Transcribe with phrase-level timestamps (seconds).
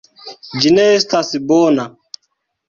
[0.63, 1.87] Ĝi ne estas bona.